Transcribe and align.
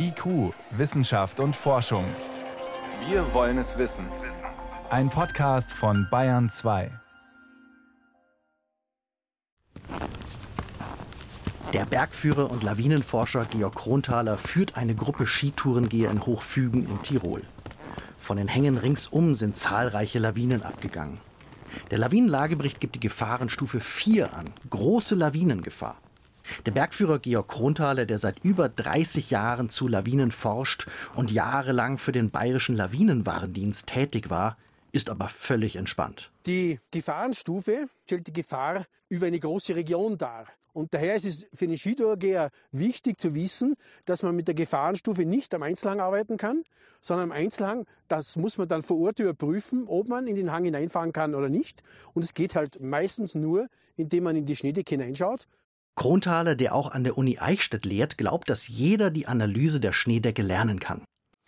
IQ, 0.00 0.54
Wissenschaft 0.70 1.40
und 1.40 1.56
Forschung. 1.56 2.04
Wir 3.08 3.34
wollen 3.34 3.58
es 3.58 3.78
wissen. 3.78 4.06
Ein 4.90 5.10
Podcast 5.10 5.72
von 5.72 6.06
Bayern 6.08 6.48
2. 6.48 6.92
Der 11.72 11.84
Bergführer 11.84 12.48
und 12.48 12.62
Lawinenforscher 12.62 13.46
Georg 13.46 13.74
Kronthaler 13.74 14.38
führt 14.38 14.76
eine 14.76 14.94
Gruppe 14.94 15.26
Skitourengeher 15.26 16.12
in 16.12 16.24
Hochfügen 16.24 16.88
in 16.88 17.02
Tirol. 17.02 17.42
Von 18.18 18.36
den 18.36 18.46
Hängen 18.46 18.78
ringsum 18.78 19.34
sind 19.34 19.58
zahlreiche 19.58 20.20
Lawinen 20.20 20.62
abgegangen. 20.62 21.18
Der 21.90 21.98
Lawinenlagebericht 21.98 22.80
gibt 22.80 22.94
die 22.94 23.00
Gefahrenstufe 23.00 23.80
4 23.80 24.32
an. 24.32 24.54
Große 24.70 25.16
Lawinengefahr. 25.16 25.96
Der 26.66 26.72
Bergführer 26.72 27.18
Georg 27.18 27.48
Kronthaler, 27.48 28.06
der 28.06 28.18
seit 28.18 28.44
über 28.44 28.68
30 28.68 29.30
Jahren 29.30 29.70
zu 29.70 29.88
Lawinen 29.88 30.30
forscht 30.30 30.86
und 31.14 31.30
jahrelang 31.30 31.98
für 31.98 32.12
den 32.12 32.30
bayerischen 32.30 32.76
Lawinenwarndienst 32.76 33.86
tätig 33.86 34.30
war, 34.30 34.56
ist 34.92 35.10
aber 35.10 35.28
völlig 35.28 35.76
entspannt. 35.76 36.30
Die 36.46 36.80
Gefahrenstufe 36.90 37.88
stellt 38.04 38.26
die 38.26 38.32
Gefahr 38.32 38.86
über 39.08 39.26
eine 39.26 39.38
große 39.38 39.74
Region 39.74 40.18
dar. 40.18 40.46
Und 40.72 40.94
daher 40.94 41.16
ist 41.16 41.24
es 41.24 41.46
für 41.52 41.66
den 41.66 41.76
Skitourengeher 41.76 42.50
wichtig 42.70 43.20
zu 43.20 43.34
wissen, 43.34 43.74
dass 44.04 44.22
man 44.22 44.36
mit 44.36 44.46
der 44.46 44.54
Gefahrenstufe 44.54 45.24
nicht 45.24 45.52
am 45.54 45.62
Einzelhang 45.62 45.98
arbeiten 45.98 46.36
kann, 46.36 46.62
sondern 47.00 47.30
am 47.30 47.36
Einzelhang, 47.36 47.84
das 48.06 48.36
muss 48.36 48.58
man 48.58 48.68
dann 48.68 48.82
vor 48.82 48.98
Ort 49.00 49.18
überprüfen, 49.18 49.86
ob 49.88 50.08
man 50.08 50.26
in 50.26 50.36
den 50.36 50.52
Hang 50.52 50.64
hineinfahren 50.64 51.12
kann 51.12 51.34
oder 51.34 51.48
nicht. 51.48 51.82
Und 52.14 52.24
es 52.24 52.32
geht 52.34 52.54
halt 52.54 52.80
meistens 52.80 53.34
nur, 53.34 53.68
indem 53.96 54.24
man 54.24 54.36
in 54.36 54.46
die 54.46 54.56
Schneedecke 54.56 54.94
hineinschaut 54.94 55.46
Kronthaler, 55.98 56.54
der 56.54 56.76
auch 56.76 56.92
an 56.92 57.02
der 57.02 57.18
Uni 57.18 57.40
Eichstätt 57.40 57.84
lehrt, 57.84 58.18
glaubt, 58.18 58.48
dass 58.50 58.68
jeder 58.68 59.10
die 59.10 59.26
Analyse 59.26 59.80
der 59.80 59.92
Schneedecke 59.92 60.42
lernen 60.42 60.78
kann. 60.78 61.02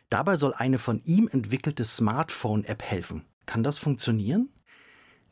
Dabei 0.08 0.34
soll 0.34 0.54
eine 0.54 0.80
von 0.80 1.00
ihm 1.04 1.28
entwickelte 1.30 1.84
Smartphone-App 1.84 2.82
helfen. 2.82 3.22
Kann 3.46 3.62
das 3.62 3.78
funktionieren? 3.78 4.48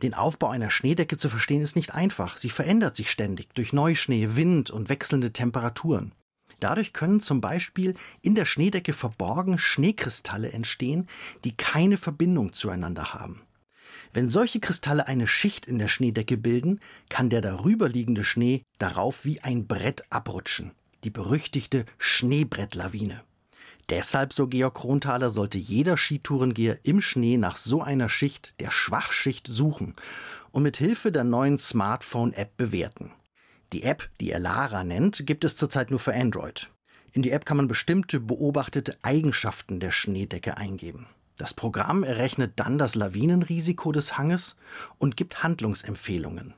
Den 0.02 0.14
Aufbau 0.14 0.50
einer 0.50 0.70
Schneedecke 0.70 1.16
zu 1.16 1.28
verstehen 1.28 1.62
ist 1.62 1.74
nicht 1.74 1.92
einfach. 1.92 2.36
Sie 2.36 2.48
verändert 2.48 2.94
sich 2.94 3.10
ständig 3.10 3.52
durch 3.54 3.72
Neuschnee, 3.72 4.36
Wind 4.36 4.70
und 4.70 4.88
wechselnde 4.88 5.32
Temperaturen. 5.32 6.14
Dadurch 6.60 6.92
können 6.92 7.20
zum 7.20 7.40
Beispiel 7.40 7.94
in 8.22 8.36
der 8.36 8.44
Schneedecke 8.44 8.92
verborgen 8.92 9.58
Schneekristalle 9.58 10.52
entstehen, 10.52 11.08
die 11.42 11.56
keine 11.56 11.96
Verbindung 11.96 12.52
zueinander 12.52 13.14
haben. 13.14 13.42
Wenn 14.12 14.28
solche 14.28 14.60
Kristalle 14.60 15.06
eine 15.06 15.26
Schicht 15.26 15.66
in 15.66 15.78
der 15.78 15.88
Schneedecke 15.88 16.36
bilden, 16.36 16.80
kann 17.08 17.30
der 17.30 17.40
darüberliegende 17.40 18.24
Schnee 18.24 18.62
darauf 18.78 19.24
wie 19.24 19.40
ein 19.40 19.66
Brett 19.66 20.04
abrutschen. 20.10 20.72
Die 21.04 21.10
berüchtigte 21.10 21.84
Schneebrettlawine. 21.98 23.22
Deshalb, 23.88 24.34
so 24.34 24.46
Georg 24.46 24.74
Kronthaler, 24.74 25.30
sollte 25.30 25.58
jeder 25.58 25.96
Skitourengeher 25.96 26.78
im 26.82 27.00
Schnee 27.00 27.38
nach 27.38 27.56
so 27.56 27.82
einer 27.82 28.08
Schicht, 28.08 28.54
der 28.60 28.70
Schwachschicht, 28.70 29.46
suchen 29.46 29.94
und 30.50 30.62
mit 30.62 30.76
Hilfe 30.76 31.12
der 31.12 31.24
neuen 31.24 31.58
Smartphone-App 31.58 32.56
bewerten. 32.56 33.12
Die 33.72 33.82
App, 33.82 34.10
die 34.20 34.30
er 34.30 34.40
Lara 34.40 34.84
nennt, 34.84 35.26
gibt 35.26 35.44
es 35.44 35.56
zurzeit 35.56 35.90
nur 35.90 36.00
für 36.00 36.14
Android. 36.14 36.70
In 37.12 37.22
die 37.22 37.30
App 37.30 37.46
kann 37.46 37.56
man 37.56 37.68
bestimmte 37.68 38.20
beobachtete 38.20 38.96
Eigenschaften 39.02 39.80
der 39.80 39.90
Schneedecke 39.90 40.56
eingeben. 40.56 41.06
Das 41.38 41.54
Programm 41.54 42.02
errechnet 42.02 42.54
dann 42.56 42.78
das 42.78 42.96
Lawinenrisiko 42.96 43.92
des 43.92 44.18
Hanges 44.18 44.56
und 44.98 45.16
gibt 45.16 45.44
Handlungsempfehlungen. 45.44 46.54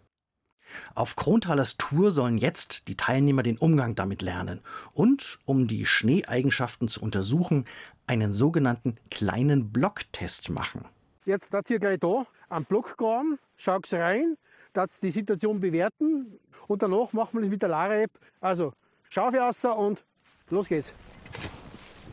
Auf 0.94 1.16
Kronthalers 1.16 1.76
Tour 1.76 2.10
sollen 2.10 2.38
jetzt 2.38 2.88
die 2.88 2.96
Teilnehmer 2.96 3.42
den 3.42 3.58
Umgang 3.58 3.94
damit 3.94 4.22
lernen 4.22 4.60
und, 4.92 5.38
um 5.44 5.66
die 5.66 5.84
Schneeeigenschaften 5.84 6.88
zu 6.88 7.02
untersuchen, 7.02 7.66
einen 8.06 8.32
sogenannten 8.32 8.96
kleinen 9.10 9.70
Blocktest 9.70 10.48
machen. 10.48 10.86
Jetzt 11.26 11.52
das 11.52 11.64
hier 11.66 11.78
gleich 11.78 11.98
da 11.98 12.26
am 12.48 12.64
Block 12.64 12.96
graben, 12.96 13.38
schaut 13.56 13.92
rein, 13.92 14.36
das 14.72 15.00
die 15.00 15.10
Situation 15.10 15.60
bewerten 15.60 16.38
und 16.68 16.82
danach 16.82 17.12
machen 17.12 17.34
wir 17.34 17.40
das 17.42 17.50
mit 17.50 17.60
der 17.60 17.68
Lara-App. 17.68 18.12
Also 18.40 18.72
Schafe 19.10 19.38
raus 19.38 19.62
und 19.64 20.04
los 20.48 20.68
geht's. 20.68 20.94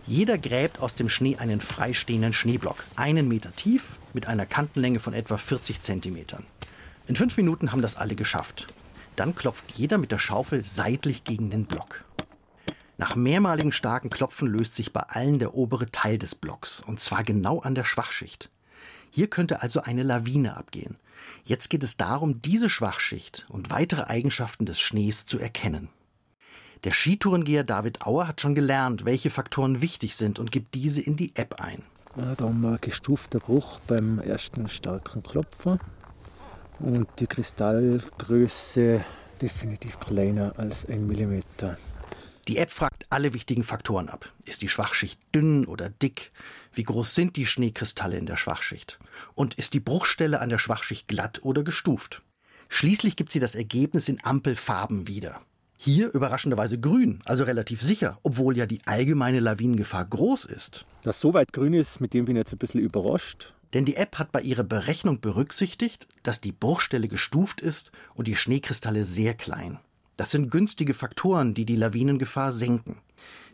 Jeder 0.07 0.37
gräbt 0.37 0.79
aus 0.79 0.95
dem 0.95 1.09
Schnee 1.09 1.35
einen 1.35 1.59
freistehenden 1.59 2.31
Schneeblock, 2.31 2.85
einen 2.95 3.27
Meter 3.27 3.53
tief, 3.53 3.97
mit 4.13 4.25
einer 4.25 4.45
Kantenlänge 4.45 5.01
von 5.01 5.13
etwa 5.13 5.35
40 5.35 5.81
Zentimetern. 5.81 6.45
In 7.07 7.17
fünf 7.17 7.35
Minuten 7.35 7.73
haben 7.73 7.81
das 7.81 7.97
alle 7.97 8.15
geschafft. 8.15 8.67
Dann 9.17 9.35
klopft 9.35 9.65
jeder 9.75 9.97
mit 9.97 10.13
der 10.13 10.19
Schaufel 10.19 10.63
seitlich 10.63 11.25
gegen 11.25 11.49
den 11.49 11.65
Block. 11.65 12.05
Nach 12.97 13.17
mehrmaligen 13.17 13.73
starken 13.73 14.09
Klopfen 14.09 14.47
löst 14.47 14.75
sich 14.75 14.93
bei 14.93 15.01
allen 15.01 15.39
der 15.39 15.55
obere 15.55 15.91
Teil 15.91 16.17
des 16.17 16.35
Blocks, 16.35 16.81
und 16.81 17.01
zwar 17.01 17.23
genau 17.23 17.59
an 17.59 17.75
der 17.75 17.83
Schwachschicht. 17.83 18.49
Hier 19.11 19.27
könnte 19.29 19.61
also 19.61 19.81
eine 19.81 20.03
Lawine 20.03 20.55
abgehen. 20.55 20.95
Jetzt 21.43 21.69
geht 21.69 21.83
es 21.83 21.97
darum, 21.97 22.41
diese 22.41 22.69
Schwachschicht 22.69 23.45
und 23.49 23.71
weitere 23.71 24.03
Eigenschaften 24.03 24.65
des 24.65 24.79
Schnees 24.79 25.25
zu 25.25 25.37
erkennen. 25.37 25.89
Der 26.83 26.91
Skitourengeher 26.91 27.63
David 27.63 28.05
Auer 28.05 28.27
hat 28.27 28.41
schon 28.41 28.55
gelernt, 28.55 29.05
welche 29.05 29.29
Faktoren 29.29 29.81
wichtig 29.81 30.15
sind 30.15 30.39
und 30.39 30.51
gibt 30.51 30.75
diese 30.75 31.01
in 31.01 31.15
die 31.15 31.35
App 31.35 31.59
ein. 31.59 31.83
Ja, 32.15 32.35
da 32.35 32.45
haben 32.45 32.61
wir 32.61 32.77
gestufter 32.77 33.39
Bruch 33.39 33.79
beim 33.87 34.19
ersten 34.19 34.69
starken 34.69 35.23
Klopfen 35.23 35.79
und 36.79 37.07
die 37.19 37.27
Kristallgröße 37.27 39.03
definitiv 39.41 39.99
kleiner 39.99 40.53
als 40.57 40.85
ein 40.87 41.07
Millimeter. 41.07 41.77
Die 42.47 42.57
App 42.57 42.69
fragt 42.69 43.05
alle 43.09 43.33
wichtigen 43.33 43.63
Faktoren 43.63 44.07
ab. 44.07 44.31
Ist 44.45 44.61
die 44.61 44.69
Schwachschicht 44.69 45.19
dünn 45.35 45.65
oder 45.65 45.89
dick? 45.89 46.31
Wie 46.71 46.83
groß 46.83 47.13
sind 47.13 47.35
die 47.35 47.45
Schneekristalle 47.45 48.17
in 48.17 48.25
der 48.25 48.37
Schwachschicht? 48.37 48.99
Und 49.35 49.55
ist 49.55 49.73
die 49.73 49.79
Bruchstelle 49.79 50.39
an 50.39 50.49
der 50.49 50.57
Schwachschicht 50.57 51.07
glatt 51.07 51.41
oder 51.43 51.63
gestuft? 51.63 52.21
Schließlich 52.69 53.15
gibt 53.15 53.31
sie 53.31 53.39
das 53.39 53.55
Ergebnis 53.55 54.07
in 54.07 54.23
Ampelfarben 54.23 55.07
wieder. 55.07 55.41
Hier 55.79 56.11
überraschenderweise 56.11 56.79
grün, 56.79 57.21
also 57.23 57.43
relativ 57.43 57.81
sicher, 57.81 58.17
obwohl 58.23 58.57
ja 58.57 58.65
die 58.65 58.81
allgemeine 58.85 59.39
Lawinengefahr 59.39 60.05
groß 60.05 60.45
ist. 60.45 60.85
Dass 61.03 61.19
so 61.19 61.35
weit 61.35 61.53
grün 61.53 61.75
ist, 61.75 62.01
mit 62.01 62.15
dem 62.15 62.25
bin 62.25 62.35
ich 62.35 62.39
jetzt 62.41 62.53
ein 62.53 62.57
bisschen 62.57 62.81
überrascht. 62.81 63.53
Denn 63.73 63.85
die 63.85 63.95
App 63.95 64.17
hat 64.17 64.31
bei 64.31 64.41
ihrer 64.41 64.63
Berechnung 64.63 65.21
berücksichtigt, 65.21 66.07
dass 66.23 66.41
die 66.41 66.51
Bruchstelle 66.51 67.07
gestuft 67.07 67.61
ist 67.61 67.91
und 68.15 68.27
die 68.27 68.35
Schneekristalle 68.35 69.03
sehr 69.03 69.35
klein. 69.35 69.77
Das 70.17 70.31
sind 70.31 70.49
günstige 70.49 70.95
Faktoren, 70.95 71.53
die 71.53 71.65
die 71.65 71.75
Lawinengefahr 71.75 72.51
senken. 72.51 72.97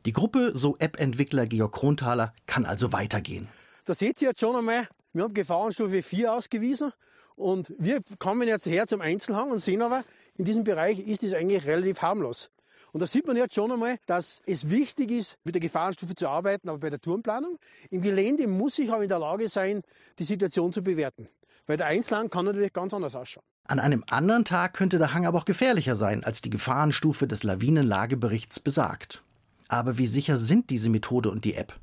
Die 0.06 0.14
Gruppe, 0.14 0.52
so 0.56 0.78
App-Entwickler 0.80 1.46
Georg 1.46 1.74
Kronthaler, 1.74 2.34
kann 2.48 2.66
also 2.66 2.94
weitergehen. 2.94 3.50
Da 3.84 3.94
seht 3.96 4.22
ihr 4.22 4.30
jetzt 4.30 4.40
schon 4.40 4.56
einmal, 4.56 4.88
wir 5.12 5.24
haben 5.24 5.34
Gefahrenstufe 5.34 6.02
4 6.02 6.32
ausgewiesen 6.32 6.94
und 7.36 7.74
wir 7.78 8.00
kommen 8.18 8.48
jetzt 8.48 8.66
her 8.66 8.88
zum 8.88 9.02
Einzelhang 9.02 9.52
und 9.52 9.60
sehen 9.60 9.82
aber, 9.82 10.04
in 10.36 10.46
diesem 10.46 10.64
Bereich 10.64 11.00
ist 11.00 11.24
es 11.24 11.34
eigentlich 11.34 11.66
relativ 11.66 12.02
harmlos. 12.02 12.50
Und 12.92 13.00
da 13.00 13.08
sieht 13.08 13.26
man 13.26 13.36
jetzt 13.36 13.56
schon 13.56 13.72
einmal, 13.72 13.98
dass 14.06 14.42
es 14.46 14.70
wichtig 14.70 15.10
ist, 15.10 15.38
mit 15.44 15.56
der 15.56 15.62
Gefahrenstufe 15.62 16.14
zu 16.14 16.30
arbeiten, 16.30 16.70
aber 16.70 16.78
bei 16.78 16.90
der 16.92 17.02
Tourenplanung. 17.02 17.58
Im 17.90 18.02
Gelände 18.02 18.48
muss 18.48 18.78
ich 18.78 18.92
aber 18.92 19.02
in 19.02 19.10
der 19.10 19.20
Lage 19.20 19.50
sein, 19.50 19.82
die 20.20 20.24
Situation 20.24 20.72
zu 20.72 20.84
bewerten. 20.84 21.28
Weil 21.66 21.78
der 21.78 21.88
Einzelhang 21.88 22.30
kann 22.30 22.46
natürlich 22.46 22.72
ganz 22.72 22.94
anders 22.94 23.16
ausschauen. 23.16 23.44
An 23.66 23.80
einem 23.80 24.04
anderen 24.10 24.46
Tag 24.46 24.74
könnte 24.74 25.00
der 25.00 25.14
Hang 25.14 25.26
aber 25.26 25.40
auch 25.40 25.46
gefährlicher 25.46 25.96
sein, 25.96 26.24
als 26.24 26.42
die 26.42 26.50
Gefahrenstufe 26.50 27.28
des 27.28 27.44
Lawinenlageberichts 27.44 28.60
besagt. 28.60 29.24
Aber 29.70 29.98
wie 29.98 30.08
sicher 30.08 30.38
sind 30.38 30.70
diese 30.70 30.90
Methode 30.90 31.32
und 31.32 31.46
die 31.46 31.56
App? 31.56 31.74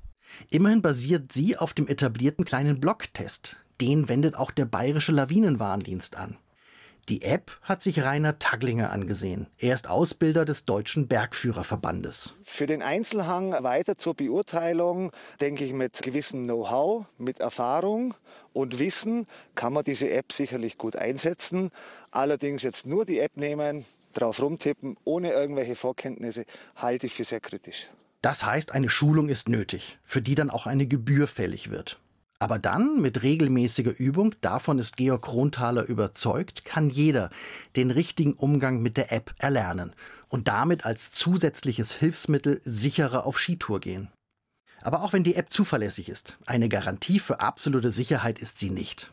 Immerhin 0.49 0.83
basiert 0.83 1.33
sie 1.33 1.57
auf 1.57 1.75
dem 1.75 1.89
etablierten 1.89 2.45
kleinen 2.45 2.79
Blocktest. 2.79 3.57
Den 3.81 4.09
wendet 4.09 4.37
auch 4.37 4.51
der 4.51 4.67
Bayerische 4.67 5.13
Lawinenwarndienst 5.13 6.17
an. 6.17 6.37
Die 7.11 7.23
App 7.23 7.59
hat 7.63 7.83
sich 7.83 8.05
Rainer 8.05 8.39
Taglinger 8.39 8.93
angesehen. 8.93 9.49
Er 9.59 9.75
ist 9.75 9.91
Ausbilder 9.91 10.45
des 10.45 10.65
Deutschen 10.65 11.09
Bergführerverbandes. 11.09 12.37
Für 12.45 12.69
den 12.69 12.83
Einzelhang 12.83 13.51
weiter 13.65 13.99
zur 13.99 14.15
Beurteilung, 14.15 15.11
denke 15.41 15.65
ich, 15.65 15.73
mit 15.73 16.03
gewissem 16.03 16.45
Know-how, 16.45 17.07
mit 17.19 17.41
Erfahrung 17.41 18.15
und 18.53 18.79
Wissen 18.79 19.27
kann 19.57 19.73
man 19.73 19.83
diese 19.83 20.09
App 20.09 20.33
sicherlich 20.33 20.79
gut 20.79 20.95
einsetzen. 20.95 21.73
Allerdings 22.13 22.63
jetzt 22.63 22.87
nur 22.87 23.05
die 23.05 23.19
App 23.19 23.37
nehmen, 23.37 23.85
drauf 24.15 24.41
rumtippen, 24.41 24.97
ohne 25.03 25.33
irgendwelche 25.33 25.75
Vorkenntnisse, 25.75 26.45
halte 26.77 27.07
ich 27.07 27.15
für 27.15 27.25
sehr 27.25 27.41
kritisch. 27.41 27.89
Das 28.23 28.47
heißt, 28.47 28.71
eine 28.71 28.89
Schulung 28.89 29.29
ist 29.31 29.49
nötig, 29.49 29.99
für 30.05 30.23
die 30.23 30.37
dann 30.37 30.49
auch 30.49 30.69
eine 30.69 30.87
Gebühr 30.87 31.27
fällig 31.27 31.73
wird. 31.73 31.99
Aber 32.43 32.59
dann 32.59 33.03
mit 33.03 33.23
regelmäßiger 33.23 33.99
Übung, 33.99 34.35
davon 34.41 34.79
ist 34.79 34.97
Georg 34.97 35.23
Kronthaler 35.23 35.85
überzeugt, 35.85 36.65
kann 36.65 36.89
jeder 36.89 37.29
den 37.77 37.91
richtigen 37.91 38.33
Umgang 38.33 38.81
mit 38.81 38.97
der 38.97 39.13
App 39.13 39.35
erlernen 39.37 39.93
und 40.29 40.49
damit 40.49 40.87
als 40.87 41.13
zusätzliches 41.13 41.93
Hilfsmittel 41.93 42.61
sicherer 42.65 43.27
auf 43.27 43.39
Skitour 43.39 43.81
gehen. 43.81 44.09
Aber 44.81 45.03
auch 45.03 45.13
wenn 45.13 45.23
die 45.23 45.35
App 45.35 45.51
zuverlässig 45.51 46.09
ist, 46.09 46.39
eine 46.47 46.71
Garantie 46.71 47.19
für 47.19 47.41
absolute 47.41 47.93
Sicherheit 47.93 48.39
ist 48.39 48.59
sie 48.59 48.71
nicht. 48.71 49.13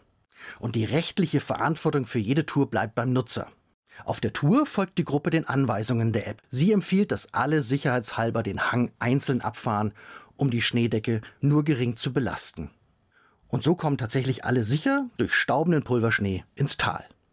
Und 0.60 0.76
die 0.76 0.86
rechtliche 0.86 1.42
Verantwortung 1.42 2.06
für 2.06 2.20
jede 2.20 2.46
Tour 2.46 2.70
bleibt 2.70 2.96
beim 2.96 3.12
Nutzer. 3.12 3.52
Auf 4.06 4.22
der 4.22 4.32
Tour 4.32 4.66
folgt 4.66 4.98
die 5.00 5.04
Gruppe 5.04 5.32
den 5.32 5.46
Anweisungen 5.46 6.14
der 6.14 6.28
App. 6.28 6.42
Sie 6.48 6.72
empfiehlt, 6.72 7.12
dass 7.12 7.34
alle 7.34 7.62
sicherheitshalber 7.62 8.42
den 8.42 8.72
Hang 8.72 8.92
einzeln 9.00 9.42
abfahren, 9.42 9.92
um 10.38 10.50
die 10.50 10.62
Schneedecke 10.62 11.20
nur 11.42 11.66
gering 11.66 11.98
zu 11.98 12.14
belasten. 12.14 12.70
Und 13.48 13.64
so 13.64 13.76
kommen 13.76 13.98
tatsächlich 13.98 14.46
alle 14.46 14.64
sicher 14.64 15.10
durch 15.18 15.34
staubenden 15.34 15.84
Pulverschnee 15.84 16.44
ins 16.56 16.78
Tal. 16.78 17.06